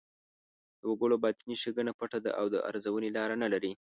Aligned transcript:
د 0.79 0.81
وګړو 0.91 1.15
باطني 1.23 1.55
ښېګڼه 1.61 1.91
پټه 1.99 2.19
ده 2.25 2.31
او 2.39 2.45
د 2.53 2.55
ارزونې 2.69 3.09
لاره 3.17 3.35
نه 3.43 3.47
لري. 3.53 3.71